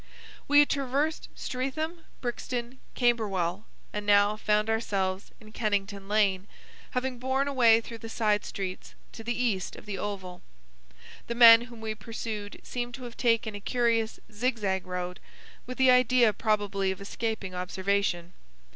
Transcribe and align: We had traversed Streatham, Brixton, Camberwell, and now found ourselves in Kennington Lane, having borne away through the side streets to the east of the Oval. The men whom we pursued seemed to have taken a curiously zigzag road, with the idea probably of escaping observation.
We 0.47 0.61
had 0.61 0.69
traversed 0.71 1.27
Streatham, 1.35 2.05
Brixton, 2.21 2.79
Camberwell, 2.95 3.67
and 3.93 4.03
now 4.03 4.35
found 4.35 4.67
ourselves 4.67 5.29
in 5.39 5.51
Kennington 5.51 6.07
Lane, 6.07 6.47
having 6.97 7.19
borne 7.19 7.47
away 7.47 7.81
through 7.81 7.99
the 7.99 8.09
side 8.09 8.43
streets 8.43 8.95
to 9.11 9.23
the 9.23 9.39
east 9.39 9.75
of 9.75 9.85
the 9.85 9.99
Oval. 9.99 10.41
The 11.27 11.35
men 11.35 11.65
whom 11.65 11.81
we 11.81 11.93
pursued 11.93 12.59
seemed 12.63 12.95
to 12.95 13.03
have 13.03 13.15
taken 13.15 13.53
a 13.53 13.59
curiously 13.59 14.23
zigzag 14.33 14.87
road, 14.87 15.19
with 15.67 15.77
the 15.77 15.91
idea 15.91 16.33
probably 16.33 16.89
of 16.89 16.99
escaping 16.99 17.53
observation. 17.53 18.33